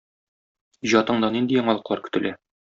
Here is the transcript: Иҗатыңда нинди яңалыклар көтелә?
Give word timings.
Иҗатыңда 0.89 1.31
нинди 1.37 1.61
яңалыклар 1.61 2.05
көтелә? 2.09 2.37